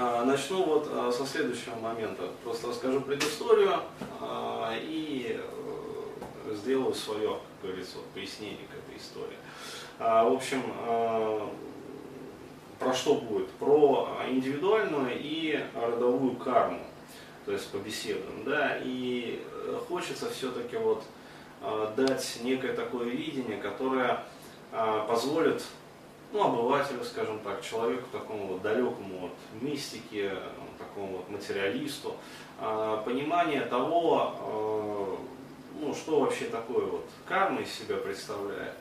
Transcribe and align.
А, 0.00 0.24
начну 0.24 0.62
вот 0.62 0.88
а, 0.92 1.10
со 1.10 1.26
следующего 1.26 1.74
момента. 1.74 2.22
Просто 2.44 2.68
расскажу 2.68 3.00
предысторию 3.00 3.80
а, 4.20 4.72
и 4.80 5.40
э, 5.40 6.54
сделаю 6.54 6.94
свое, 6.94 7.40
как 7.60 7.70
говорится, 7.70 7.96
вот, 7.96 8.06
пояснение 8.14 8.66
к 8.68 8.74
этой 8.74 8.96
истории. 8.96 9.36
В 9.98 10.32
общем, 10.32 10.62
про 12.78 12.94
что 12.94 13.16
будет? 13.16 13.50
Про 13.50 14.08
индивидуальную 14.30 15.10
и 15.18 15.58
родовую 15.74 16.36
карму. 16.36 16.78
То 17.44 17.50
есть 17.50 17.68
побеседуем. 17.72 18.44
Да? 18.44 18.78
И 18.80 19.42
э, 19.50 19.80
хочется 19.88 20.30
все-таки 20.30 20.76
вот 20.76 21.02
дать 21.96 22.38
некое 22.44 22.72
такое 22.74 23.06
видение, 23.06 23.56
которое 23.56 24.22
позволит 25.08 25.64
ну, 26.32 26.42
обывателю, 26.42 27.04
скажем 27.04 27.38
так, 27.40 27.62
человеку 27.62 28.08
такому 28.12 28.48
вот 28.48 28.62
далекому 28.62 29.26
от 29.26 29.62
мистики, 29.62 30.30
такому 30.78 31.18
вот 31.18 31.30
материалисту, 31.30 32.14
а, 32.58 32.98
понимание 33.02 33.62
того, 33.62 34.34
а, 34.38 35.18
ну, 35.80 35.94
что 35.94 36.20
вообще 36.20 36.46
такое 36.46 36.84
вот 36.84 37.06
карма 37.26 37.62
из 37.62 37.72
себя 37.72 37.96
представляет. 37.96 38.74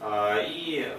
А, 0.00 0.40
и 0.40 0.92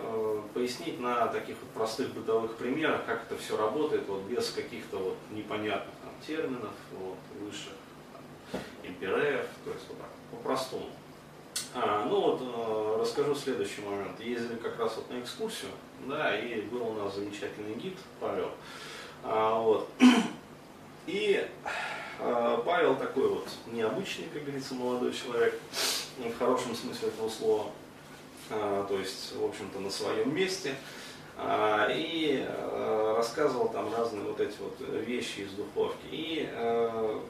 пояснить 0.53 0.99
на 0.99 1.27
таких 1.27 1.55
вот 1.61 1.69
простых 1.71 2.13
бытовых 2.13 2.55
примерах, 2.57 3.05
как 3.05 3.23
это 3.23 3.37
все 3.37 3.57
работает, 3.57 4.07
вот 4.07 4.21
без 4.23 4.51
каких-то 4.51 4.97
вот 4.97 5.17
непонятных 5.31 5.95
там, 6.03 6.11
терминов, 6.25 6.73
вот, 6.97 7.17
высших 7.41 7.73
там, 8.11 8.61
империев, 8.83 9.45
то 9.63 9.71
есть 9.71 9.85
вот 9.87 9.97
так, 9.99 10.09
по-простому. 10.31 10.89
А, 11.73 12.05
ну 12.05 12.19
вот, 12.19 12.41
э, 12.41 13.01
расскажу 13.01 13.35
следующий 13.35 13.81
момент. 13.81 14.19
Ездили 14.19 14.55
как 14.55 14.79
раз 14.79 14.95
вот 14.95 15.09
на 15.11 15.19
экскурсию, 15.19 15.71
да, 16.07 16.37
и 16.37 16.61
был 16.61 16.87
у 16.87 16.93
нас 16.93 17.15
замечательный 17.15 17.75
гид 17.75 17.95
Павел. 18.19 18.51
А, 19.23 19.59
вот. 19.59 19.89
И 21.05 21.47
а, 22.19 22.61
Павел 22.65 22.95
такой 22.95 23.29
вот 23.29 23.47
необычный, 23.67 24.25
как 24.33 24.43
говорится, 24.43 24.73
молодой 24.73 25.13
человек, 25.13 25.59
в 26.17 26.37
хорошем 26.37 26.75
смысле 26.75 27.09
этого 27.09 27.29
слова. 27.29 27.71
А, 28.49 28.85
то 28.87 28.97
есть, 28.97 29.35
в 29.35 29.45
общем-то, 29.45 29.79
на 29.79 29.89
своем 29.89 30.35
месте. 30.35 30.75
А, 31.37 31.87
и 31.89 32.45
а, 32.47 33.15
рассказывал 33.15 33.69
там 33.69 33.93
разные 33.93 34.23
вот 34.23 34.39
эти 34.39 34.55
вот 34.59 34.75
вещи 35.05 35.41
из 35.41 35.51
духовки. 35.51 36.05
И 36.11 36.49
а, 36.51 37.21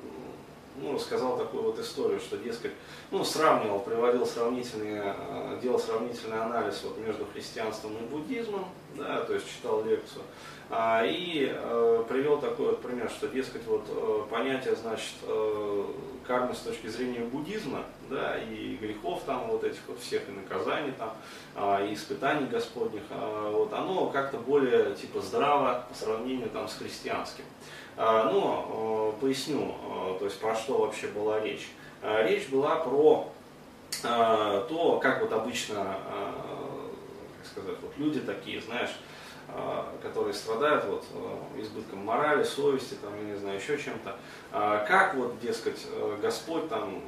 ну, 0.81 0.95
рассказал 0.95 1.37
такую 1.37 1.63
вот 1.63 1.79
историю, 1.79 2.19
что, 2.19 2.37
дескать, 2.37 2.71
ну, 3.11 3.23
сравнивал, 3.23 3.79
приводил 3.79 4.25
сравнительный, 4.25 5.01
э, 5.03 5.59
делал 5.61 5.79
сравнительный 5.79 6.41
анализ 6.41 6.81
вот 6.83 6.97
между 6.97 7.25
христианством 7.25 7.97
и 7.97 8.01
буддизмом, 8.07 8.65
да, 8.95 9.21
то 9.21 9.33
есть 9.33 9.47
читал 9.49 9.83
лекцию, 9.83 10.23
а, 10.69 11.03
и 11.05 11.51
э, 11.51 12.03
привел 12.07 12.39
такой 12.39 12.67
вот 12.67 12.81
пример, 12.81 13.09
что, 13.09 13.27
дескать, 13.27 13.65
вот 13.65 13.85
э, 13.89 14.23
понятие, 14.29 14.75
значит, 14.75 15.15
кармы 16.29 16.53
с 16.53 16.59
точки 16.59 16.85
зрения 16.85 17.21
буддизма, 17.21 17.83
да, 18.07 18.37
и 18.37 18.77
грехов 18.79 19.23
там 19.25 19.47
вот 19.47 19.63
этих 19.63 19.79
вот 19.87 19.99
всех, 19.99 20.29
и 20.29 20.31
наказаний 20.31 20.91
там, 20.91 21.13
э, 21.55 21.87
и 21.89 21.95
испытаний 21.95 22.45
господних, 22.45 23.01
э, 23.09 23.51
вот 23.51 23.73
оно 23.73 24.07
как-то 24.11 24.37
более, 24.37 24.93
типа, 24.93 25.21
здраво 25.21 25.85
по 25.89 25.95
сравнению 25.95 26.49
там 26.51 26.67
с 26.67 26.75
христианским. 26.75 27.45
А, 28.01 28.31
ну, 28.31 29.11
э, 29.17 29.19
поясню, 29.19 29.75
э, 29.75 30.15
то 30.19 30.25
есть 30.25 30.39
про 30.39 30.55
что 30.55 30.77
вообще 30.77 31.07
была 31.07 31.41
речь. 31.41 31.67
А, 32.01 32.23
речь 32.23 32.47
была 32.47 32.77
про 32.77 33.29
то, 34.01 34.99
как 35.01 35.21
вот 35.21 35.33
обычно, 35.33 35.97
как 37.37 37.45
сказать, 37.45 37.75
вот 37.81 37.91
люди 37.97 38.21
такие, 38.21 38.61
знаешь, 38.61 38.91
которые 40.01 40.33
страдают 40.33 40.85
вот, 40.85 41.03
э, 41.11 41.61
избытком 41.61 42.05
морали, 42.05 42.43
совести, 42.43 42.93
там, 42.93 43.11
я 43.17 43.33
не 43.33 43.37
знаю, 43.37 43.59
еще 43.59 43.77
чем-то. 43.77 44.15
Как 44.87 45.15
вот, 45.15 45.37
дескать, 45.41 45.85
Господь 46.21 46.69
там 46.69 47.01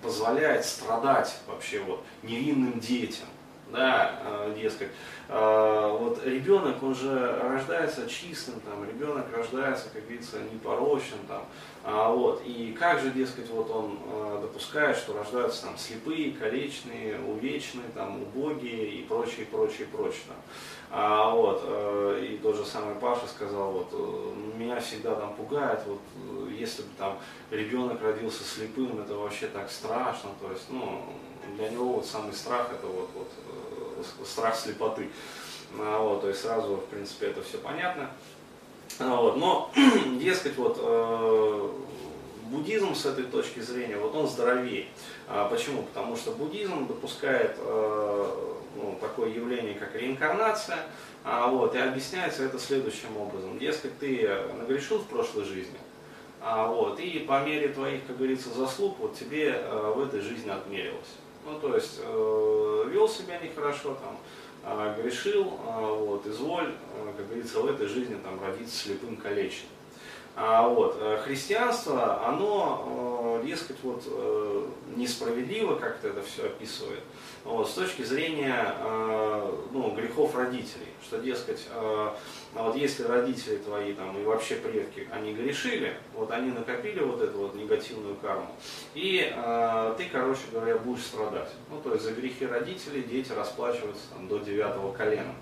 позволяет 0.00 0.64
страдать 0.64 1.38
вообще 1.46 1.80
вот 1.80 2.02
невинным 2.22 2.80
детям, 2.80 3.26
да, 3.72 4.48
дескать, 4.56 4.88
а, 5.30 5.92
вот 5.92 6.24
ребенок, 6.24 6.82
он 6.82 6.94
же 6.94 7.38
рождается 7.42 8.08
чистым, 8.08 8.60
там, 8.60 8.82
ребенок 8.88 9.26
рождается, 9.30 9.90
как 9.92 10.02
говорится, 10.04 10.38
непорочным, 10.52 11.18
там, 11.28 11.44
а, 11.84 12.10
вот, 12.10 12.42
и 12.46 12.74
как 12.78 13.00
же, 13.00 13.10
дескать, 13.10 13.50
вот 13.50 13.70
он 13.70 13.98
а, 14.06 14.40
допускает, 14.40 14.96
что 14.96 15.12
рождаются 15.12 15.66
там 15.66 15.76
слепые, 15.76 16.32
колечные, 16.32 17.20
увечные, 17.20 17.84
там, 17.94 18.22
убогие 18.22 18.86
и 18.86 19.02
прочее, 19.02 19.44
прочее, 19.46 19.86
прочее, 19.92 20.22
там. 20.28 20.36
А, 20.90 21.30
вот, 21.34 21.62
э, 21.66 22.26
и 22.30 22.38
тот 22.38 22.56
же 22.56 22.64
самый 22.64 22.94
Паша 22.94 23.26
сказал, 23.26 23.72
вот, 23.72 23.88
э, 23.92 24.58
меня 24.58 24.80
всегда 24.80 25.14
там 25.14 25.34
пугает, 25.34 25.80
вот, 25.86 26.00
э, 26.16 26.50
если 26.58 26.80
бы 26.80 26.88
там 26.96 27.18
ребенок 27.50 28.02
родился 28.02 28.42
слепым, 28.42 28.98
это 28.98 29.14
вообще 29.14 29.48
так 29.48 29.70
страшно, 29.70 30.30
то 30.40 30.50
есть, 30.50 30.64
ну, 30.70 31.02
для 31.56 31.68
него 31.70 31.94
вот 31.94 32.06
самый 32.06 32.32
страх 32.32 32.68
это 32.72 32.86
вот, 32.86 33.08
вот 33.14 33.28
страх 34.26 34.56
слепоты. 34.56 35.08
А, 35.78 36.02
вот, 36.02 36.22
то 36.22 36.28
есть 36.28 36.42
сразу, 36.42 36.76
в 36.76 36.86
принципе, 36.86 37.26
это 37.26 37.42
все 37.42 37.58
понятно. 37.58 38.10
А, 38.98 39.16
вот, 39.16 39.36
но, 39.36 39.70
дескать, 40.20 40.56
вот, 40.56 40.78
э, 40.80 41.70
буддизм 42.44 42.94
с 42.94 43.06
этой 43.06 43.24
точки 43.24 43.60
зрения, 43.60 43.96
вот 43.96 44.14
он 44.14 44.26
здоровее. 44.26 44.86
А, 45.28 45.48
почему? 45.48 45.82
Потому 45.82 46.16
что 46.16 46.32
буддизм 46.32 46.86
допускает 46.86 47.56
э, 47.58 48.54
ну, 48.76 48.98
такое 49.00 49.30
явление, 49.30 49.74
как 49.74 49.94
реинкарнация, 49.94 50.78
вот, 51.24 51.74
и 51.74 51.78
объясняется 51.78 52.44
это 52.44 52.58
следующим 52.58 53.16
образом. 53.16 53.58
Дескать, 53.58 53.98
ты 53.98 54.30
нагрешил 54.56 54.98
в 54.98 55.06
прошлой 55.06 55.44
жизни, 55.44 55.76
вот, 56.40 57.00
и 57.00 57.18
по 57.18 57.44
мере 57.44 57.68
твоих, 57.68 58.06
как 58.06 58.16
говорится, 58.16 58.50
заслуг, 58.50 58.96
вот 59.00 59.18
тебе 59.18 59.50
э, 59.50 59.92
в 59.94 60.00
этой 60.00 60.20
жизни 60.20 60.48
отмерилось. 60.48 61.16
Ну, 61.44 61.58
то 61.58 61.74
есть 61.74 62.00
э, 62.02 62.84
вел 62.90 63.08
себя 63.08 63.38
нехорошо, 63.38 63.96
там, 64.02 64.18
э, 64.64 65.00
грешил, 65.00 65.58
э, 65.66 65.96
вот, 65.98 66.26
изволь, 66.26 66.74
э, 66.94 67.12
как 67.16 67.26
говорится, 67.26 67.60
в 67.60 67.66
этой 67.66 67.86
жизни 67.86 68.16
там, 68.22 68.40
родиться 68.44 68.76
слепым 68.84 69.16
калечным. 69.16 69.70
А, 70.36 70.68
вот, 70.68 70.96
э, 71.00 71.20
христианство, 71.24 72.24
оно, 72.26 72.84
э, 72.86 73.07
дескать, 73.42 73.76
вот, 73.82 74.02
э, 74.06 74.66
несправедливо 74.96 75.76
как-то 75.76 76.08
это 76.08 76.22
все 76.22 76.46
описывает, 76.46 77.00
вот, 77.44 77.68
с 77.68 77.72
точки 77.72 78.02
зрения 78.02 78.74
ну, 79.72 79.94
грехов 79.94 80.36
родителей, 80.36 80.88
что, 81.02 81.18
дескать, 81.18 81.66
вот 82.54 82.76
если 82.76 83.04
родители 83.04 83.56
твои 83.56 83.94
там, 83.94 84.18
и 84.18 84.24
вообще 84.24 84.56
предки, 84.56 85.08
они 85.10 85.32
грешили, 85.32 85.96
вот 86.14 86.30
они 86.30 86.50
накопили 86.50 87.00
вот 87.00 87.22
эту 87.22 87.38
вот 87.38 87.54
негативную 87.54 88.16
карму, 88.16 88.50
и 88.94 89.32
ты, 89.96 90.08
короче 90.10 90.42
говоря, 90.52 90.76
будешь 90.76 91.04
страдать. 91.04 91.50
Ну, 91.70 91.80
то 91.80 91.92
есть 91.92 92.04
за 92.04 92.12
грехи 92.12 92.44
родителей 92.44 93.02
дети 93.02 93.32
расплачиваются 93.32 94.02
там, 94.10 94.28
до 94.28 94.38
девятого 94.38 94.92
колена. 94.92 95.34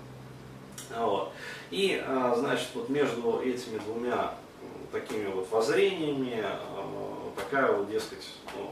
Вот. 0.95 1.31
И, 1.71 2.01
значит, 2.35 2.67
вот 2.73 2.89
между 2.89 3.41
этими 3.41 3.79
двумя 3.79 4.33
такими 4.91 5.27
вот 5.27 5.49
воззрениями, 5.51 6.43
э, 6.43 6.76
такая 7.49 7.71
вот, 7.71 7.89
дескать, 7.89 8.27
ну, 8.55 8.71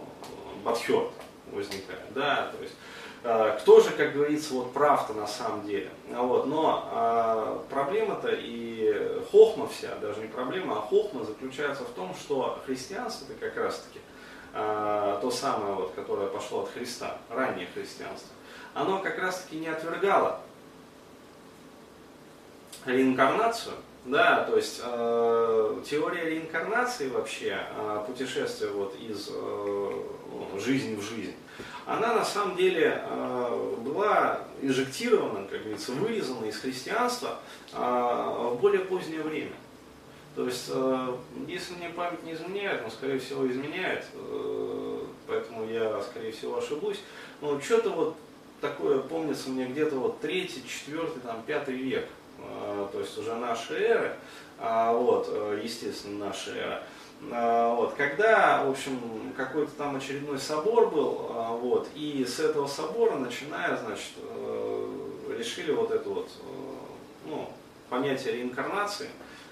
бадхерт 0.64 1.12
возникает, 1.52 2.14
да, 2.14 2.52
то 2.56 2.62
есть 2.62 2.76
э, 3.24 3.58
кто 3.62 3.80
же, 3.82 3.92
как 3.92 4.14
говорится, 4.14 4.54
вот 4.54 4.74
прав-то 4.74 5.14
на 5.14 5.28
самом 5.28 5.66
деле. 5.66 5.90
Вот, 6.10 6.48
но 6.48 6.90
а, 6.92 7.66
проблема-то 7.70 8.30
и 8.32 9.22
хохма 9.32 9.68
вся, 9.68 9.96
даже 9.96 10.22
не 10.22 10.28
проблема, 10.28 10.78
а 10.78 10.82
хохма 10.82 11.24
заключается 11.24 11.84
в 11.84 11.90
том, 11.90 12.14
что 12.16 12.62
христианство 12.66 13.32
это 13.32 13.40
как 13.40 13.58
раз-таки 13.58 14.00
а, 14.54 15.20
то 15.22 15.32
самое, 15.32 15.76
вот, 15.76 15.94
которое 15.94 16.28
пошло 16.28 16.64
от 16.64 16.72
Христа, 16.72 17.18
раннее 17.30 17.68
христианство, 17.74 18.30
оно 18.74 19.00
как 19.00 19.18
раз-таки 19.20 19.58
не 19.58 19.68
отвергало 19.68 20.42
реинкарнацию, 22.86 23.76
да, 24.06 24.44
то 24.44 24.56
есть 24.56 24.82
теория 25.86 26.30
реинкарнации 26.30 27.10
вообще, 27.10 27.58
э, 27.78 28.04
путешествие 28.08 28.72
вот 28.72 28.96
из 29.00 29.30
э, 29.30 29.34
ну, 29.34 30.60
жизни 30.60 30.96
в 30.96 31.02
жизнь, 31.02 31.36
она 31.86 32.14
на 32.14 32.26
самом 32.26 32.56
деле 32.56 33.02
э, 33.04 33.76
была 33.82 34.42
инжектирована, 34.62 35.48
как 35.48 35.62
говорится, 35.62 35.92
вырезана 35.94 36.46
из 36.46 36.58
христианства 36.58 37.40
э, 37.72 37.78
в 37.78 38.58
более 38.60 38.82
позднее 38.82 39.22
время. 39.22 39.54
То 40.36 40.48
есть, 40.48 40.70
если 41.48 41.76
мне 41.76 41.88
память 41.88 42.22
не 42.24 42.34
изменяет, 42.34 42.84
но 42.84 42.90
скорее 42.90 43.20
всего 43.20 43.50
изменяет, 43.50 44.04
поэтому 45.28 45.66
я 45.66 46.02
скорее 46.02 46.34
всего 46.34 46.58
ошибусь, 46.58 47.00
но 47.40 47.58
что-то 47.62 47.92
вот 47.92 48.18
такое 48.60 49.00
помнится 49.00 49.50
мне 49.50 49.66
где-то 49.66 49.96
вот 49.96 50.20
третий, 50.20 50.62
четвертый, 50.68 51.22
там, 51.22 51.42
пятый 51.48 51.76
век. 51.76 52.10
А, 52.50 52.90
то 52.92 53.00
есть 53.00 53.18
уже 53.18 53.36
нашей 53.36 53.82
эры, 53.82 54.16
а, 54.58 54.94
вот, 54.94 55.28
э, 55.30 55.62
естественно, 55.64 56.26
нашей 56.28 56.58
эры. 56.58 56.80
А, 57.32 57.76
вот, 57.76 57.94
когда, 57.94 58.64
в 58.64 58.70
общем, 58.70 59.00
какой-то 59.36 59.72
там 59.72 59.96
очередной 59.96 60.40
собор 60.40 60.90
был, 60.90 61.14
вот, 61.62 61.88
и 61.96 62.26
с 62.26 62.40
этого 62.40 62.68
собора, 62.68 63.16
начиная, 63.16 63.78
значит, 63.78 64.14
э, 64.18 65.36
решили 65.38 65.72
вот 65.72 65.92
это 65.92 66.10
вот, 66.10 66.30
э, 66.40 67.30
ну, 67.30 67.50
понятие 67.90 68.36
реинкарнации, 68.36 69.10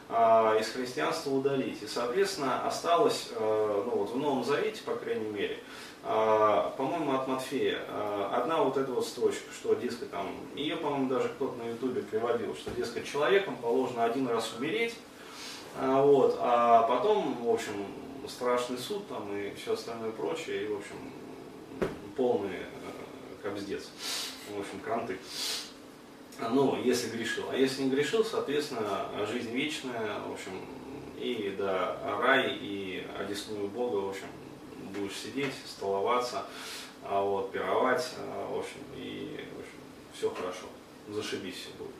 а, 0.10 0.58
из 0.60 0.70
христианства 0.70 1.32
удалить. 1.32 1.82
И, 1.82 1.88
соответственно, 1.88 2.68
осталось, 2.68 3.30
ну 3.40 3.92
вот 3.96 4.12
в 4.12 4.18
Новом 4.18 4.44
Завете, 4.44 4.82
по 4.84 4.96
крайней 4.96 5.30
мере, 5.30 5.58
по-моему, 6.04 7.14
от 7.14 7.28
Матфея, 7.28 7.80
одна 8.32 8.62
вот 8.62 8.76
эта 8.76 8.92
вот 8.92 9.06
строчка, 9.06 9.52
что, 9.54 9.74
дескать, 9.74 10.12
там, 10.12 10.28
ее, 10.56 10.76
по-моему, 10.76 11.08
даже 11.08 11.30
кто-то 11.30 11.56
на 11.58 11.70
ютубе 11.70 12.02
приводил, 12.02 12.56
что, 12.56 12.72
дескать, 12.72 13.06
человеком 13.06 13.56
положено 13.56 14.04
один 14.04 14.28
раз 14.28 14.52
умереть, 14.58 14.96
вот, 15.80 16.38
а 16.40 16.84
потом, 16.84 17.42
в 17.42 17.50
общем, 17.50 17.86
страшный 18.28 18.78
суд 18.78 19.08
там 19.08 19.36
и 19.36 19.54
все 19.56 19.74
остальное 19.74 20.12
прочее, 20.12 20.66
и, 20.66 20.68
в 20.68 20.78
общем, 20.78 20.96
полный 22.16 22.52
э, 22.52 23.42
кобздец, 23.42 23.90
в 24.56 24.60
общем, 24.60 24.80
кранты. 24.84 25.18
Ну, 26.52 26.82
если 26.82 27.10
грешил. 27.10 27.46
А 27.52 27.56
если 27.56 27.84
не 27.84 27.90
грешил, 27.90 28.26
соответственно, 28.26 29.08
жизнь 29.32 29.52
вечная, 29.52 30.20
в 30.28 30.34
общем, 30.34 30.52
и 31.18 31.56
да, 31.58 31.98
рай, 32.20 32.58
и 32.60 33.06
одесную 33.20 33.68
Бога, 33.68 33.98
в 33.98 34.10
общем, 34.10 34.28
будешь 34.94 35.16
сидеть, 35.16 35.54
столоваться, 35.66 36.46
а 37.04 37.22
вот, 37.22 37.52
пировать, 37.52 38.10
а, 38.18 38.54
в 38.54 38.60
общем, 38.60 38.80
и 38.96 39.46
в 39.56 39.60
общем, 39.60 39.80
все 40.14 40.30
хорошо, 40.30 40.66
зашибись 41.10 41.56
все 41.56 41.70
будет. 41.78 41.94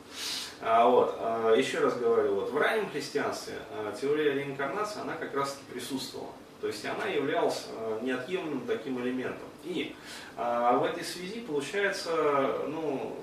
А, 0.60 0.88
вот, 0.88 1.16
а, 1.18 1.54
еще 1.54 1.80
раз 1.80 1.96
говорю, 1.98 2.34
вот, 2.36 2.50
в 2.50 2.56
раннем 2.56 2.88
христианстве 2.90 3.54
теория 4.00 4.32
реинкарнации, 4.32 5.00
она 5.00 5.14
как 5.14 5.34
раз 5.34 5.52
таки 5.52 5.72
присутствовала. 5.72 6.30
То 6.60 6.68
есть 6.68 6.84
она 6.86 7.04
являлась 7.06 7.66
неотъемлемым 8.00 8.66
таким 8.66 8.98
элементом. 9.02 9.46
И 9.64 9.94
в 10.34 10.82
этой 10.82 11.04
связи 11.04 11.40
получается, 11.40 12.60
ну, 12.68 13.14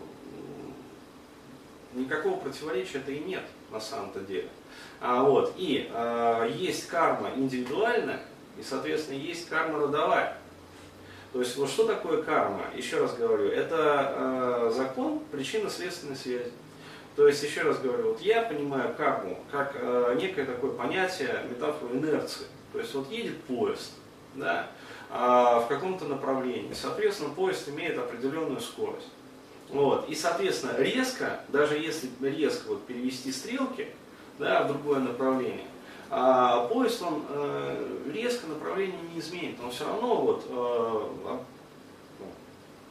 никакого 1.93 2.39
противоречия 2.39 2.99
это 2.99 3.11
и 3.11 3.19
нет 3.19 3.43
на 3.71 3.79
самом-то 3.79 4.19
деле. 4.21 4.49
А, 4.99 5.23
вот, 5.23 5.53
и 5.57 5.89
а, 5.93 6.47
есть 6.47 6.87
карма 6.87 7.31
индивидуальная, 7.35 8.21
и, 8.57 8.63
соответственно, 8.63 9.17
есть 9.17 9.49
карма 9.49 9.79
родовая. 9.79 10.37
То 11.33 11.39
есть, 11.39 11.55
вот 11.55 11.69
что 11.69 11.85
такое 11.85 12.21
карма? 12.23 12.65
Еще 12.75 12.99
раз 12.99 13.15
говорю, 13.15 13.47
это 13.47 14.13
э, 14.15 14.71
закон 14.75 15.21
причинно-следственной 15.31 16.17
связи. 16.17 16.51
То 17.15 17.27
есть, 17.27 17.41
еще 17.43 17.61
раз 17.61 17.79
говорю, 17.79 18.09
вот 18.09 18.21
я 18.21 18.41
понимаю 18.41 18.93
карму 18.95 19.39
как 19.49 19.73
э, 19.75 20.17
некое 20.19 20.45
такое 20.45 20.71
понятие, 20.71 21.41
метафору 21.49 21.93
инерции. 21.93 22.47
То 22.73 22.79
есть, 22.79 22.93
вот 22.93 23.09
едет 23.09 23.41
поезд, 23.43 23.93
да, 24.35 24.67
э, 25.09 25.13
в 25.13 25.67
каком-то 25.69 26.05
направлении. 26.05 26.73
Соответственно, 26.73 27.29
поезд 27.29 27.69
имеет 27.69 27.97
определенную 27.97 28.59
скорость. 28.59 29.07
Вот. 29.69 30.09
И, 30.09 30.15
соответственно, 30.15 30.75
резко, 30.77 31.39
даже 31.47 31.77
если 31.77 32.09
резко 32.21 32.69
вот 32.69 32.85
перевести 32.85 33.31
стрелки 33.31 33.87
да, 34.37 34.63
в 34.63 34.67
другое 34.67 34.99
направление, 34.99 35.65
а 36.13 36.67
поезд 36.67 37.01
он 37.01 37.23
э, 37.29 38.11
резко 38.13 38.45
направление 38.45 38.99
не 39.13 39.19
изменит, 39.21 39.55
он 39.63 39.71
все 39.71 39.85
равно 39.85 40.15
вот 40.21 40.45
э, 40.49 41.37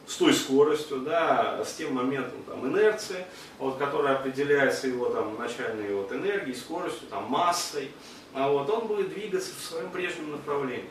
с 0.06 0.16
той 0.16 0.32
скоростью, 0.32 1.00
да, 1.00 1.62
с 1.62 1.74
тем 1.74 1.94
моментом 1.94 2.42
там, 2.44 2.66
инерции, 2.66 3.26
вот, 3.58 3.76
которая 3.76 4.16
определяется 4.16 4.88
его 4.88 5.10
там, 5.10 5.38
начальной 5.38 5.94
вот, 5.94 6.10
энергией, 6.12 6.56
скоростью, 6.56 7.08
там, 7.08 7.26
массой, 7.26 7.90
а 8.32 8.48
вот, 8.50 8.70
он 8.70 8.86
будет 8.86 9.10
двигаться 9.10 9.50
в 9.54 9.62
своем 9.62 9.90
прежнем 9.90 10.32
направлении. 10.32 10.88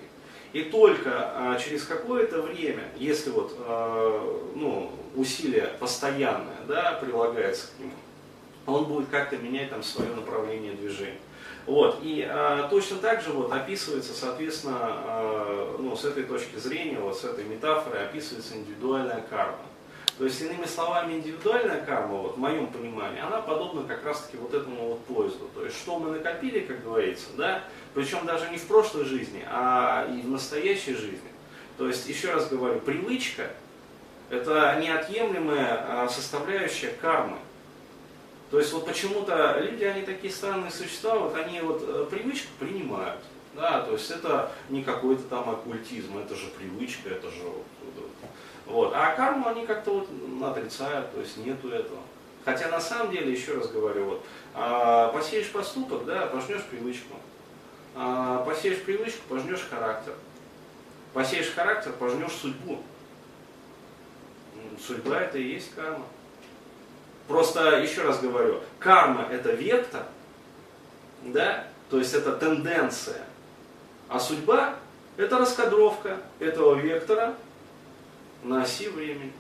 И 0.53 0.63
только 0.63 1.11
а, 1.13 1.59
через 1.59 1.83
какое-то 1.83 2.41
время, 2.43 2.83
если 2.97 3.29
вот, 3.31 3.55
а, 3.59 4.51
ну, 4.55 4.91
усилие 5.15 5.75
постоянное 5.79 6.57
да, 6.67 6.93
прилагается 6.93 7.67
к 7.67 7.79
нему, 7.79 7.91
он 8.65 8.85
будет 8.85 9.09
как-то 9.09 9.37
менять 9.37 9.69
там 9.71 9.83
свое 9.83 10.13
направление 10.13 10.73
движения. 10.73 11.19
Вот. 11.65 11.99
И 12.01 12.25
а, 12.27 12.67
точно 12.69 12.97
так 12.97 13.21
же 13.21 13.31
вот, 13.31 13.51
описывается, 13.51 14.13
соответственно, 14.13 14.77
а, 14.81 15.75
ну, 15.79 15.95
с 15.95 16.05
этой 16.05 16.23
точки 16.23 16.57
зрения, 16.57 16.99
вот, 16.99 17.17
с 17.17 17.23
этой 17.23 17.43
метафорой 17.43 18.05
описывается 18.05 18.55
индивидуальная 18.55 19.23
карма. 19.29 19.59
То 20.17 20.25
есть, 20.25 20.41
иными 20.41 20.65
словами, 20.65 21.13
индивидуальная 21.13 21.79
карма, 21.81 22.17
вот, 22.17 22.35
в 22.35 22.39
моем 22.39 22.67
понимании, 22.67 23.21
она 23.21 23.39
подобна 23.39 23.83
как 23.83 24.03
раз-таки 24.03 24.35
вот 24.37 24.53
этому 24.53 24.89
вот 24.89 25.05
поезду. 25.05 25.49
То 25.55 25.63
есть, 25.63 25.77
что 25.77 25.97
мы 25.97 26.11
накопили, 26.11 26.59
как 26.59 26.83
говорится, 26.83 27.27
да, 27.37 27.63
причем 27.93 28.25
даже 28.25 28.49
не 28.49 28.57
в 28.57 28.67
прошлой 28.67 29.05
жизни, 29.05 29.45
а 29.49 30.07
и 30.11 30.21
в 30.21 30.29
настоящей 30.29 30.93
жизни. 30.93 31.29
То 31.77 31.87
есть, 31.87 32.09
еще 32.09 32.33
раз 32.33 32.49
говорю, 32.49 32.79
привычка– 32.81 33.51
это 34.29 34.77
неотъемлемая 34.81 35.85
а, 35.87 36.09
составляющая 36.09 36.89
кармы. 37.01 37.37
То 38.51 38.59
есть 38.59 38.73
вот 38.73 38.85
почему-то 38.85 39.59
люди, 39.59 39.83
они 39.83 40.01
такие 40.01 40.33
странные 40.33 40.71
существа, 40.71 41.19
вот 41.19 41.35
они 41.35 41.61
вот 41.61 41.83
э, 41.85 42.07
привычку 42.09 42.49
принимают. 42.59 43.21
Да, 43.55 43.81
то 43.81 43.93
есть 43.93 44.09
это 44.09 44.51
не 44.69 44.83
какой-то 44.83 45.23
там 45.23 45.49
оккультизм, 45.49 46.17
это 46.17 46.35
же 46.35 46.47
привычка, 46.57 47.09
это 47.09 47.29
же 47.29 47.43
вот. 48.69 48.93
А 48.95 49.15
карму 49.15 49.47
они 49.49 49.65
как-то 49.65 49.91
вот 49.91 50.09
отрицают, 50.51 51.11
то 51.11 51.19
есть 51.19 51.37
нету 51.37 51.69
этого. 51.69 51.99
Хотя 52.45 52.69
на 52.69 52.79
самом 52.79 53.11
деле, 53.11 53.31
еще 53.31 53.55
раз 53.55 53.67
говорю, 53.69 54.05
вот, 54.05 54.25
а, 54.53 55.09
посеешь 55.09 55.51
поступок, 55.51 56.05
да, 56.05 56.27
пожнешь 56.27 56.63
привычку. 56.63 57.15
А, 57.95 58.43
посеешь 58.45 58.81
привычку, 58.83 59.21
пожнешь 59.27 59.67
характер. 59.69 60.13
Посеешь 61.13 61.51
характер, 61.53 61.93
пожнешь 61.99 62.31
судьбу. 62.31 62.79
Судьба 64.79 65.21
это 65.21 65.37
и 65.39 65.53
есть 65.53 65.73
карма. 65.73 66.05
Просто, 67.29 67.77
еще 67.77 68.01
раз 68.01 68.19
говорю, 68.19 68.59
карма 68.79 69.27
это 69.29 69.51
вектор, 69.51 70.03
да, 71.21 71.67
то 71.91 71.99
есть 71.99 72.15
это 72.15 72.35
тенденция, 72.35 73.21
а 74.07 74.19
судьба 74.19 74.75
это 75.15 75.37
раскадровка 75.37 76.17
этого 76.39 76.73
вектора 76.73 77.35
на 78.41 78.63
оси 78.63 78.89
времени. 78.89 79.31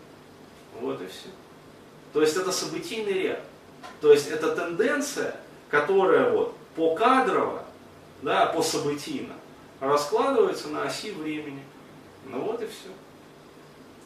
Вот 0.79 1.01
и 1.01 1.07
все. 1.07 1.29
То 2.13 2.21
есть 2.21 2.37
это 2.37 2.51
событийный 2.51 3.23
ряд. 3.23 3.41
То 4.01 4.11
есть 4.11 4.27
это 4.27 4.55
тенденция, 4.55 5.35
которая 5.71 6.29
вот 6.29 6.55
по 6.75 6.93
кадрово, 6.93 7.63
да, 8.21 8.45
по 8.45 8.61
событийно 8.61 9.33
раскладывается 9.79 10.67
на 10.67 10.83
оси 10.83 11.09
времени. 11.09 11.63
Ну 12.27 12.41
вот 12.41 12.61
и 12.61 12.67
все. 12.67 12.89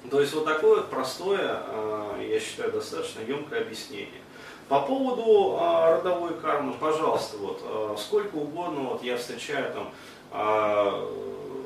То 0.09 0.19
есть 0.19 0.33
вот 0.33 0.45
такое 0.45 0.81
простое, 0.81 1.39
а, 1.67 2.21
я 2.21 2.39
считаю, 2.39 2.71
достаточно 2.71 3.21
емкое 3.21 3.61
объяснение. 3.61 4.21
По 4.67 4.81
поводу 4.81 5.57
а, 5.59 5.97
родовой 5.97 6.33
кармы, 6.35 6.73
пожалуйста, 6.73 7.38
вот 7.38 7.61
а, 7.63 7.95
сколько 7.97 8.35
угодно 8.35 8.89
вот 8.89 9.03
я 9.03 9.17
встречаю 9.17 9.73
там 9.73 9.91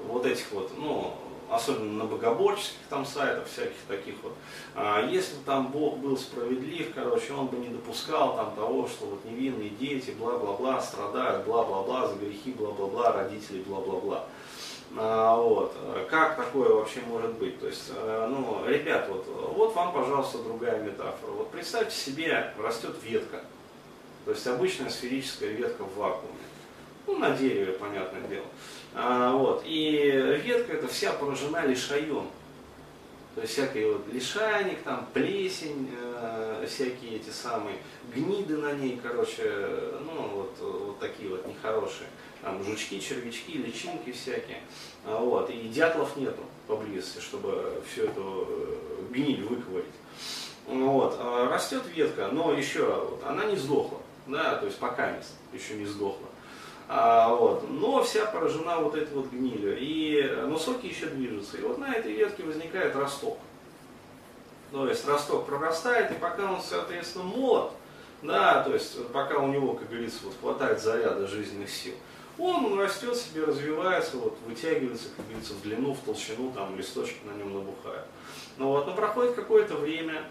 вот 0.10 0.26
этих 0.26 0.52
вот, 0.52 0.72
ну, 0.78 1.14
особенно 1.50 2.04
на 2.04 2.04
богоборческих 2.04 2.80
там 2.90 3.06
сайтах 3.06 3.46
всяких 3.48 3.78
таких 3.88 4.16
вот. 4.22 4.34
Если 5.10 5.36
там 5.46 5.68
Бог 5.68 6.00
был 6.00 6.18
справедлив, 6.18 6.94
короче, 6.94 7.32
он 7.32 7.48
бы 7.48 7.56
не 7.56 7.70
допускал 7.70 8.36
там 8.36 8.52
того, 8.58 8.90
что 8.90 9.06
вот 9.06 9.24
невинные 9.24 9.70
дети, 9.70 10.12
бла-бла-бла, 10.20 10.82
страдают, 10.82 11.46
бла-бла-бла, 11.46 12.08
за 12.08 12.16
грехи, 12.16 12.52
бла-бла-бла, 12.52 13.14
родители, 13.14 13.62
бла-бла-бла. 13.62 14.26
А, 15.00 15.36
вот. 15.38 15.76
Как 16.10 16.36
такое 16.36 16.70
вообще 16.70 17.02
может 17.08 17.34
быть? 17.34 17.60
То 17.60 17.68
есть, 17.68 17.92
э, 17.96 18.28
ну, 18.30 18.66
ребят, 18.68 19.08
вот, 19.10 19.26
вот 19.56 19.76
вам, 19.76 19.94
пожалуйста, 19.94 20.40
другая 20.40 20.82
метафора. 20.82 21.32
Вот 21.32 21.52
представьте 21.52 21.96
себе, 21.96 22.54
растет 22.58 22.96
ветка. 23.04 23.42
То 24.26 24.32
есть 24.32 24.46
обычная 24.48 24.90
сферическая 24.90 25.52
ветка 25.52 25.84
в 25.84 25.96
вакууме. 25.96 26.34
Ну, 27.06 27.18
на 27.18 27.32
дереве, 27.32 27.74
понятное 27.74 28.22
дело. 28.28 28.46
А, 28.96 29.34
вот. 29.34 29.64
И 29.66 30.40
ветка 30.44 30.74
эта 30.74 30.88
вся 30.88 31.14
поражена 31.14 31.66
лишаем. 31.66 32.28
То 33.38 33.42
есть 33.42 33.54
всякий 33.54 33.86
вот 33.86 34.02
лишайник, 34.12 34.82
там, 34.82 35.08
плесень, 35.14 35.88
э, 35.96 36.66
всякие 36.68 37.18
эти 37.18 37.30
самые 37.30 37.78
гниды 38.12 38.58
на 38.58 38.72
ней, 38.72 39.00
короче, 39.00 39.70
ну 40.02 40.28
вот, 40.30 40.58
вот 40.60 41.00
такие 41.00 41.30
вот 41.30 41.46
нехорошие 41.46 42.10
там 42.42 42.64
жучки, 42.64 43.00
червячки, 43.00 43.60
личинки 43.60 44.12
всякие. 44.12 44.62
А, 45.06 45.20
вот. 45.20 45.52
И 45.52 45.68
дятлов 45.68 46.18
нету 46.18 46.42
поблизости, 46.66 47.20
чтобы 47.20 47.84
всю 47.88 48.06
эту 48.06 48.48
э, 48.50 49.04
гниль 49.12 49.44
выковырить. 49.44 49.86
Вот. 50.66 51.16
А, 51.20 51.48
растет 51.48 51.84
ветка, 51.94 52.30
но 52.32 52.54
еще 52.54 52.86
вот, 52.86 53.24
она 53.24 53.46
не 53.46 53.56
сдохла. 53.56 54.00
Да, 54.26 54.56
то 54.56 54.66
есть 54.66 54.80
пока 54.80 55.16
еще 55.54 55.76
не 55.76 55.86
сдохла. 55.86 56.28
А, 56.88 57.34
вот. 57.34 57.70
Но 57.70 58.04
вся 58.04 58.26
поражена 58.26 58.78
вот 58.78 58.96
этой 58.96 59.14
вот 59.14 59.30
гнилью. 59.30 59.78
И, 59.80 60.24
но 60.48 60.58
соки 60.58 60.86
еще 60.88 61.08
движутся. 61.08 61.58
И 61.58 61.62
вот 61.62 61.78
на 61.78 61.94
этой 61.94 62.14
ветке 62.14 62.44
возникает 62.44 62.96
росток. 62.96 63.38
То 64.72 64.88
есть 64.88 65.08
росток 65.08 65.46
прорастает, 65.46 66.12
и 66.12 66.16
пока 66.16 66.52
он, 66.52 66.62
соответственно, 66.62 67.24
молод, 67.24 67.72
да, 68.22 68.64
то 68.64 68.74
есть 68.74 69.08
пока 69.14 69.38
у 69.38 69.48
него, 69.48 69.74
как 69.74 69.90
говорится, 69.90 70.20
вот, 70.26 70.34
хватает 70.42 70.82
заряда 70.82 71.26
жизненных 71.26 71.70
сил, 71.70 71.94
он 72.38 72.78
растет 72.78 73.16
себе, 73.16 73.46
развивается, 73.46 74.18
вот, 74.18 74.38
вытягивается, 74.46 75.08
как 75.16 75.26
говорится, 75.26 75.54
в 75.54 75.62
длину, 75.62 75.94
в 75.94 76.00
толщину, 76.00 76.52
там 76.52 76.78
листочки 76.78 77.20
на 77.26 77.38
нем 77.38 77.54
набухают. 77.54 78.06
Но 78.58 78.72
вот, 78.72 78.88
но 78.88 78.94
проходит 78.94 79.36
какое-то 79.36 79.76
время, 79.76 80.24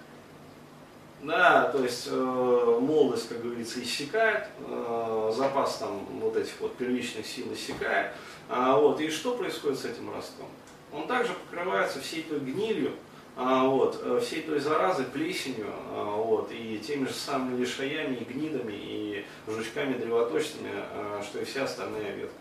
да, 1.26 1.64
то 1.64 1.82
есть 1.82 2.08
э, 2.10 2.78
молодость, 2.80 3.28
как 3.28 3.42
говорится, 3.42 3.82
иссякает, 3.82 4.44
э, 4.60 5.32
запас 5.36 5.78
там 5.78 6.06
вот 6.20 6.36
этих 6.36 6.52
вот 6.60 6.76
первичных 6.76 7.26
сил 7.26 7.52
иссякает, 7.52 8.12
а, 8.48 8.76
вот, 8.76 9.00
и 9.00 9.10
что 9.10 9.36
происходит 9.36 9.78
с 9.78 9.84
этим 9.84 10.12
ростком? 10.14 10.46
Он 10.92 11.06
также 11.06 11.32
покрывается 11.34 12.00
всей 12.00 12.22
той 12.22 12.38
гнилью, 12.38 12.92
а, 13.36 13.64
вот, 13.64 14.00
э, 14.02 14.20
всей 14.24 14.42
той 14.42 14.60
заразой, 14.60 15.04
плесенью, 15.06 15.66
а, 15.92 16.16
вот, 16.16 16.50
и 16.52 16.78
теми 16.78 17.06
же 17.06 17.12
самыми 17.12 17.60
лишаями, 17.60 18.16
и 18.16 18.24
гнидами, 18.24 18.72
и 18.72 19.24
жучками 19.46 19.94
древоточными, 19.94 20.70
а, 20.74 21.22
что 21.22 21.40
и 21.40 21.44
вся 21.44 21.64
остальная 21.64 22.14
ветка. 22.14 22.34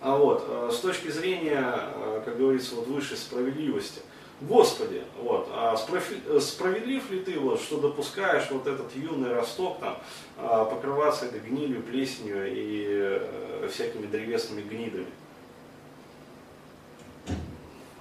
А 0.00 0.16
вот, 0.16 0.44
э, 0.48 0.70
с 0.72 0.78
точки 0.78 1.08
зрения, 1.08 1.78
как 2.24 2.38
говорится, 2.38 2.76
вот 2.76 2.86
высшей 2.86 3.16
справедливости, 3.16 4.02
Господи, 4.42 5.02
вот, 5.18 5.48
а 5.50 5.76
справедлив 5.76 7.10
ли 7.10 7.20
ты, 7.20 7.38
вот, 7.38 7.60
что 7.60 7.78
допускаешь 7.80 8.50
вот 8.50 8.66
этот 8.66 8.94
юный 8.94 9.32
росток 9.32 9.78
там 9.80 9.96
покрываться 10.36 11.24
этой 11.24 11.40
гнилью, 11.40 11.82
плесенью 11.82 12.44
и 12.46 13.68
всякими 13.72 14.06
древесными 14.06 14.60
гнидами? 14.60 15.06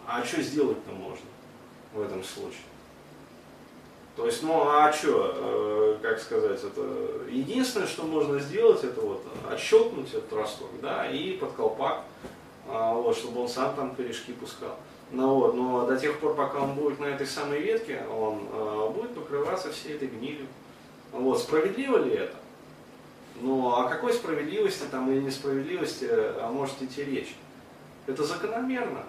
А 0.06 0.24
что 0.26 0.42
сделать-то 0.42 0.92
можно? 0.92 1.26
в 1.96 2.02
этом 2.02 2.24
случае. 2.24 2.60
То 4.16 4.26
есть, 4.26 4.44
ну 4.44 4.68
а 4.68 4.94
что, 4.94 5.34
э, 5.36 5.98
как 6.02 6.20
сказать, 6.20 6.64
это 6.64 6.82
единственное, 7.30 7.88
что 7.88 8.04
можно 8.04 8.40
сделать, 8.40 8.84
это 8.84 9.02
вот 9.02 9.26
отщелкнуть 9.50 10.14
этот 10.14 10.32
росток, 10.32 10.70
да, 10.82 11.10
и 11.10 11.38
под 11.38 11.52
колпак, 11.54 12.04
э, 12.68 12.94
вот, 12.94 13.18
чтобы 13.18 13.42
он 13.42 13.50
сам 13.50 13.76
там 13.76 13.96
корешки 13.96 14.32
пускал. 14.34 14.78
Ну, 15.12 15.36
вот, 15.36 15.56
но 15.56 15.86
до 15.86 15.98
тех 15.98 16.20
пор, 16.20 16.36
пока 16.36 16.60
он 16.60 16.74
будет 16.74 17.00
на 17.00 17.06
этой 17.06 17.28
самой 17.28 17.62
ветке, 17.62 18.04
он 18.12 18.48
э, 18.52 18.90
будет 18.94 19.14
покрываться 19.14 19.72
всей 19.72 19.96
этой 19.96 20.08
гнилью. 20.08 20.48
Вот, 21.12 21.40
справедливо 21.40 21.98
ли 21.98 22.16
это? 22.16 22.36
Ну, 23.42 23.74
о 23.74 23.88
какой 23.88 24.14
справедливости 24.14 24.84
там 24.90 25.12
или 25.12 25.22
несправедливости 25.22 26.08
а 26.10 26.52
может 26.52 26.82
идти 26.82 27.04
речь? 27.04 27.36
Это 28.08 28.24
закономерно. 28.24 29.04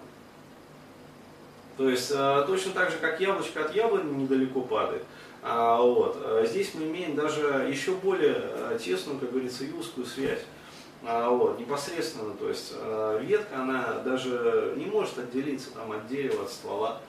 То 1.77 1.89
есть 1.89 2.11
э, 2.13 2.43
точно 2.47 2.71
так 2.73 2.91
же, 2.91 2.97
как 2.97 3.19
яблочко 3.19 3.63
от 3.63 3.75
яблони 3.75 4.23
недалеко 4.23 4.61
падает, 4.61 5.03
а, 5.43 5.79
вот, 5.79 6.17
э, 6.19 6.45
здесь 6.49 6.71
мы 6.73 6.85
имеем 6.85 7.15
даже 7.15 7.67
еще 7.69 7.93
более 7.93 8.35
э, 8.37 8.79
тесную, 8.83 9.19
как 9.19 9.31
говорится, 9.31 9.63
и 9.63 9.71
связь. 10.05 10.41
А, 11.03 11.29
вот, 11.29 11.59
непосредственно, 11.59 12.33
то 12.33 12.49
есть 12.49 12.73
ветка, 13.21 13.61
она 13.61 13.99
даже 14.03 14.73
не 14.75 14.85
может 14.85 15.17
отделиться 15.19 15.71
там, 15.71 15.91
от 15.91 16.07
дерева, 16.07 16.43
от 16.43 16.51
ствола. 16.51 17.01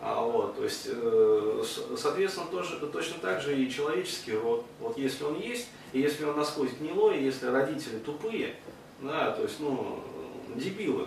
А, 0.00 0.22
вот, 0.22 0.56
то 0.56 0.64
есть, 0.64 0.88
соответственно, 1.96 2.46
тоже, 2.46 2.78
точно 2.92 3.18
так 3.20 3.40
же 3.40 3.56
и 3.56 3.70
человеческий 3.70 4.34
род. 4.34 4.64
Вот 4.80 4.98
если 4.98 5.24
он 5.24 5.38
есть, 5.40 5.68
и 5.92 6.00
если 6.00 6.24
он 6.24 6.36
насквозь 6.36 6.72
гнилой, 6.72 7.18
и 7.18 7.24
если 7.24 7.46
родители 7.46 7.98
тупые, 7.98 8.54
да, 9.00 9.30
то 9.32 9.42
есть, 9.42 9.60
ну, 9.60 10.00
дебилы. 10.54 11.06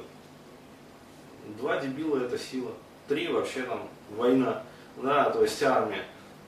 Два 1.57 1.79
дебила 1.79 2.17
это 2.17 2.37
сила 2.37 2.71
три 3.11 3.27
вообще 3.27 3.63
там 3.63 3.87
война, 4.15 4.63
да, 4.97 5.29
то 5.29 5.41
есть 5.43 5.61
армия. 5.63 6.05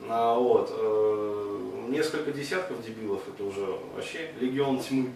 А, 0.08 0.38
вот, 0.38 0.74
э, 0.74 1.60
несколько 1.90 2.32
десятков 2.32 2.84
дебилов, 2.86 3.22
это 3.28 3.44
уже 3.44 3.66
вообще 3.96 4.32
легион 4.40 4.80
тьмы. 4.80 5.12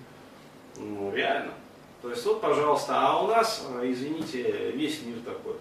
Ну, 0.77 1.13
реально. 1.13 1.53
То 2.01 2.09
есть 2.11 2.25
вот, 2.25 2.41
пожалуйста, 2.41 2.93
а 2.95 3.23
у 3.23 3.27
нас, 3.27 3.65
э, 3.69 3.91
извините, 3.91 4.71
весь 4.71 5.03
мир 5.03 5.17
такой. 5.25 5.55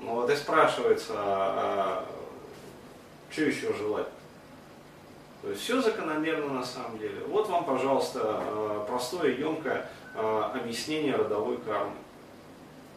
Ну 0.00 0.14
вот 0.14 0.30
и 0.30 0.36
спрашивается, 0.36 1.14
а, 1.16 2.04
а 2.06 2.06
что 3.30 3.42
еще 3.42 3.72
желать? 3.74 4.06
То 5.42 5.50
есть 5.50 5.62
все 5.62 5.80
закономерно 5.80 6.54
на 6.54 6.64
самом 6.64 6.98
деле. 6.98 7.22
Вот 7.28 7.48
вам, 7.48 7.64
пожалуйста, 7.64 8.40
э, 8.42 8.84
простое, 8.88 9.36
емкое 9.36 9.88
э, 10.14 10.50
объяснение 10.54 11.16
родовой 11.16 11.58
кармы. 11.58 11.96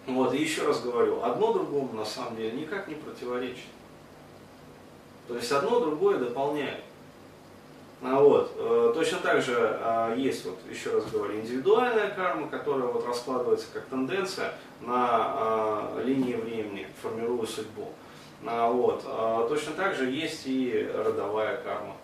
Вот, 0.07 0.33
и 0.33 0.37
еще 0.37 0.65
раз 0.65 0.81
говорю, 0.81 1.21
одно 1.23 1.53
другому 1.53 1.93
на 1.93 2.05
самом 2.05 2.35
деле 2.35 2.51
никак 2.51 2.87
не 2.87 2.95
противоречит. 2.95 3.67
То 5.27 5.35
есть 5.35 5.51
одно 5.51 5.79
другое 5.79 6.17
дополняет. 6.17 6.83
А 8.01 8.21
вот, 8.21 8.53
э, 8.55 8.91
точно 8.95 9.17
так 9.19 9.41
же 9.41 9.55
э, 9.57 10.15
есть, 10.17 10.45
вот, 10.45 10.57
еще 10.69 10.91
раз 10.91 11.05
говорю, 11.11 11.35
индивидуальная 11.35 12.09
карма, 12.11 12.47
которая 12.47 12.87
вот 12.87 13.05
раскладывается 13.05 13.67
как 13.73 13.85
тенденция 13.85 14.53
на 14.79 15.97
э, 15.97 16.03
линии 16.05 16.35
времени, 16.35 16.87
формируя 17.01 17.45
судьбу. 17.45 17.89
А, 18.45 18.71
вот, 18.71 19.03
э, 19.05 19.45
точно 19.49 19.73
так 19.73 19.95
же 19.95 20.09
есть 20.09 20.43
и 20.45 20.89
родовая 20.95 21.57
карма. 21.57 21.97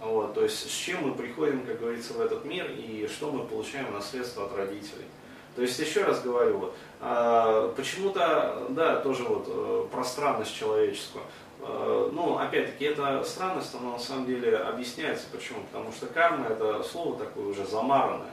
Вот, 0.00 0.34
то 0.34 0.42
есть 0.42 0.68
с 0.68 0.74
чем 0.74 1.08
мы 1.08 1.14
приходим, 1.14 1.64
как 1.64 1.78
говорится, 1.78 2.12
в 2.12 2.20
этот 2.20 2.44
мир 2.44 2.66
и 2.70 3.08
что 3.08 3.30
мы 3.30 3.44
получаем 3.44 3.92
наследство 3.94 4.46
от 4.46 4.56
родителей. 4.56 5.06
То 5.54 5.62
есть, 5.62 5.78
еще 5.78 6.04
раз 6.04 6.20
говорю, 6.20 6.58
вот, 6.58 6.76
а, 7.00 7.72
почему-то, 7.74 8.66
да, 8.70 8.96
тоже 8.96 9.24
вот 9.24 9.46
э, 9.48 9.86
про 9.90 10.04
странность 10.04 10.54
человеческую. 10.54 11.24
А, 11.62 12.10
ну, 12.12 12.38
опять-таки, 12.38 12.86
эта 12.86 13.22
странность, 13.24 13.74
она 13.74 13.92
на 13.92 13.98
самом 13.98 14.26
деле 14.26 14.56
объясняется. 14.56 15.26
Почему? 15.32 15.60
Потому 15.72 15.92
что 15.92 16.06
карма 16.06 16.46
это 16.48 16.82
слово 16.82 17.18
такое 17.18 17.46
уже 17.46 17.64
замаранное. 17.66 18.30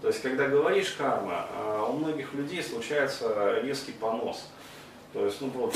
То 0.00 0.08
есть, 0.08 0.22
когда 0.22 0.46
говоришь 0.46 0.92
карма, 0.92 1.46
а, 1.56 1.84
у 1.84 1.94
многих 1.94 2.32
людей 2.34 2.62
случается 2.62 3.60
резкий 3.62 3.92
понос. 3.92 4.48
То 5.12 5.24
есть, 5.24 5.40
ну, 5.40 5.48
вот, 5.48 5.74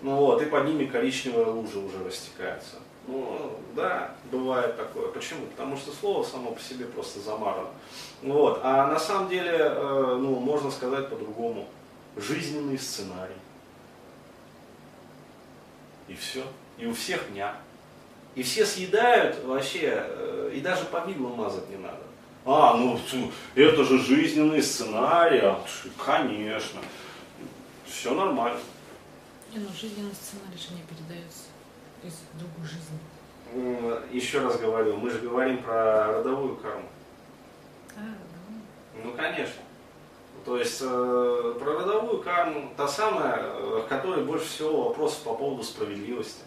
ну 0.00 0.16
вот, 0.16 0.42
и 0.42 0.46
под 0.46 0.66
ними 0.66 0.86
коричневая 0.86 1.46
лужа 1.46 1.78
уже 1.78 2.04
растекается. 2.04 2.76
Ну, 3.08 3.58
да, 3.74 4.10
бывает 4.30 4.76
такое. 4.76 5.08
Почему? 5.08 5.46
Потому 5.46 5.76
что 5.76 5.92
слово 5.92 6.24
само 6.24 6.52
по 6.52 6.60
себе 6.60 6.84
просто 6.84 7.20
замарано. 7.20 7.70
Вот. 8.22 8.60
А 8.62 8.86
на 8.86 8.98
самом 8.98 9.30
деле, 9.30 9.56
э, 9.56 10.16
ну, 10.20 10.38
можно 10.40 10.70
сказать 10.70 11.08
по-другому. 11.08 11.66
Жизненный 12.16 12.78
сценарий. 12.78 13.34
И 16.08 16.14
все. 16.14 16.44
И 16.78 16.86
у 16.86 16.94
всех 16.94 17.30
дня. 17.32 17.54
И 18.34 18.42
все 18.42 18.64
съедают 18.64 19.44
вообще, 19.44 20.04
э, 20.06 20.52
и 20.54 20.60
даже 20.60 20.84
повидло 20.84 21.28
мазать 21.28 21.68
не 21.70 21.76
надо. 21.76 21.98
А, 22.44 22.74
ну 22.76 22.98
это 23.54 23.84
же 23.84 23.98
жизненный 23.98 24.62
сценарий, 24.62 25.40
а, 25.40 25.62
конечно. 26.04 26.80
Все 27.84 28.14
нормально. 28.14 28.60
Не, 29.52 29.58
ну 29.58 29.68
жизненный 29.78 30.14
сценарий 30.14 30.56
же 30.56 30.72
не 30.74 30.82
передается 30.82 31.44
из 32.02 32.14
другой 32.38 32.64
жизни. 32.64 34.12
Еще 34.12 34.40
раз 34.40 34.58
говорю, 34.58 34.96
мы 34.96 35.10
же 35.10 35.18
говорим 35.18 35.62
про 35.62 36.18
родовую 36.18 36.56
карму. 36.56 36.88
А, 37.96 38.00
родовую? 38.00 38.62
Ну, 39.04 39.12
конечно. 39.12 39.62
То 40.44 40.56
есть 40.56 40.80
э, 40.82 41.54
про 41.58 41.72
родовую 41.74 42.22
карму, 42.22 42.72
та 42.76 42.88
самая, 42.88 43.38
э, 43.42 43.82
в 43.84 43.88
которой 43.88 44.24
больше 44.24 44.46
всего 44.46 44.88
вопросов 44.88 45.22
по 45.22 45.34
поводу 45.34 45.62
справедливости. 45.62 46.42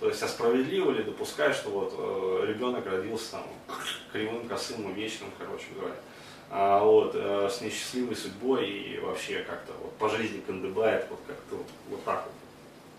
То 0.00 0.08
есть, 0.08 0.22
а 0.22 0.28
справедливо 0.28 0.90
ли 0.90 1.04
допускать, 1.04 1.54
что 1.54 1.70
вот 1.70 1.94
э, 1.96 2.46
ребенок 2.48 2.84
родился 2.86 3.32
там 3.32 3.44
кривым, 4.12 4.48
косым, 4.48 4.86
увечным, 4.86 5.30
короче 5.38 5.66
говоря, 5.76 5.94
а, 6.50 6.84
вот, 6.84 7.12
э, 7.14 7.48
с 7.50 7.60
несчастливой 7.60 8.16
судьбой 8.16 8.68
и 8.68 8.98
вообще 8.98 9.42
как-то 9.42 9.72
вот 9.80 9.92
по 9.94 10.08
жизни 10.08 10.42
кандыбает, 10.46 11.06
вот 11.08 11.20
как-то 11.26 11.56
вот, 11.56 11.66
вот 11.88 12.04
так 12.04 12.24
вот 12.26 12.34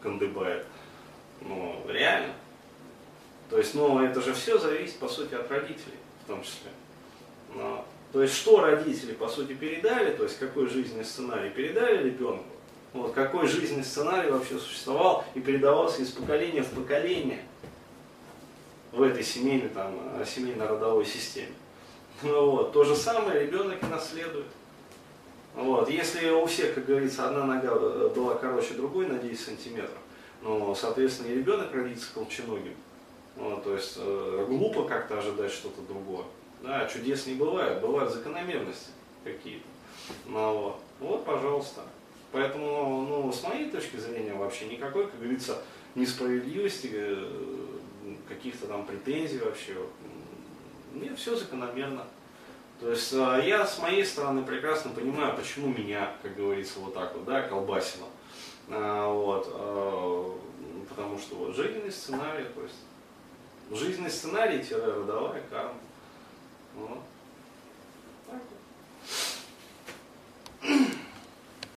кандыбает. 0.02 0.66
Ну, 1.42 1.86
реально. 1.88 2.34
То 3.50 3.58
есть, 3.58 3.76
ну, 3.76 4.04
это 4.04 4.22
же 4.22 4.34
все 4.34 4.58
зависит, 4.58 4.98
по 4.98 5.08
сути, 5.08 5.36
от 5.36 5.52
родителей, 5.52 6.00
в 6.24 6.28
том 6.28 6.42
числе. 6.42 6.72
Но, 7.54 7.86
то 8.14 8.22
есть, 8.22 8.36
что 8.36 8.62
родители, 8.62 9.14
по 9.14 9.28
сути, 9.28 9.54
передали, 9.54 10.16
то 10.16 10.24
есть, 10.24 10.38
какой 10.38 10.70
жизненный 10.70 11.04
сценарий 11.04 11.50
передали 11.50 12.04
ребенку, 12.04 12.46
вот, 12.94 13.14
какой 13.14 13.48
жизненный 13.48 13.84
сценарий 13.84 14.30
вообще 14.30 14.60
существовал 14.60 15.26
и 15.34 15.42
передавался 15.42 16.04
из 16.04 16.12
поколения 16.12 16.62
в 16.62 16.70
поколение 16.70 17.42
в 18.92 19.02
этой 19.02 19.24
семейной, 19.24 19.70
там, 19.70 19.98
семейно-родовой 20.24 21.08
системе. 21.08 21.54
Ну, 22.22 22.52
вот, 22.52 22.72
то 22.72 22.84
же 22.84 22.96
самое 22.96 23.48
ребенок 23.48 23.82
и 23.82 23.88
наследует. 23.88 24.46
Вот, 25.56 25.90
если 25.90 26.30
у 26.30 26.46
всех, 26.46 26.76
как 26.76 26.86
говорится, 26.86 27.28
одна 27.28 27.46
нога 27.46 28.10
была 28.10 28.36
короче 28.36 28.76
другой 28.76 29.08
на 29.08 29.18
10 29.18 29.40
сантиметров, 29.40 29.98
ну, 30.44 30.76
соответственно, 30.76 31.28
и 31.28 31.38
ребенок 31.38 31.74
родится 31.74 32.08
колченогим. 32.14 32.76
Ну, 33.38 33.60
то 33.64 33.74
есть 33.74 33.96
э, 33.98 34.46
глупо 34.48 34.84
как-то 34.84 35.18
ожидать 35.18 35.52
что-то 35.52 35.82
другое. 35.82 36.26
Да, 36.64 36.88
чудес 36.88 37.28
не 37.28 37.34
бывает, 37.34 37.82
бывают 37.82 38.14
закономерности 38.14 38.92
какие-то. 39.26 39.66
Ну, 40.26 40.54
вот. 40.58 40.80
вот, 41.02 41.26
пожалуйста. 41.26 41.82
Поэтому, 42.32 43.02
ну, 43.02 43.32
с 43.34 43.44
моей 43.44 43.70
точки 43.70 43.98
зрения, 43.98 44.34
вообще 44.34 44.66
никакой, 44.66 45.08
как 45.08 45.20
говорится, 45.20 45.62
несправедливости, 45.94 46.90
э, 46.94 47.30
каких-то 48.30 48.68
там 48.68 48.86
претензий 48.86 49.40
вообще. 49.40 49.76
Нет, 50.94 51.20
все 51.20 51.36
закономерно. 51.36 52.06
То 52.80 52.92
есть 52.92 53.12
э, 53.12 53.42
я 53.46 53.68
с 53.68 53.80
моей 53.80 54.06
стороны 54.06 54.44
прекрасно 54.44 54.92
понимаю, 54.92 55.36
почему 55.36 55.68
меня, 55.68 56.16
как 56.22 56.36
говорится, 56.36 56.80
вот 56.80 56.94
так 56.94 57.14
вот, 57.14 57.26
да, 57.26 57.42
колбасило. 57.42 58.08
А, 58.70 59.12
вот, 59.12 59.48
а, 59.54 60.40
потому 60.88 61.20
что 61.20 61.36
вот 61.36 61.56
жизненный 61.56 61.92
сценарий, 61.92 62.46
то 62.56 62.62
есть 62.62 62.76
жизненный 63.72 64.10
сценарий-родовая 64.10 65.42
карма. 65.50 65.76
어? 66.78 67.13